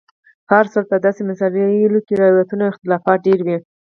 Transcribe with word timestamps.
په 0.47 0.51
هر 0.57 0.65
صورت 0.71 0.87
په 0.91 0.97
داسې 1.05 1.21
مسایلو 1.29 1.99
کې 2.07 2.19
روایتونو 2.23 2.61
او 2.65 2.71
اختلافات 2.73 3.19
ډېر 3.27 3.39
وي. 3.45 3.57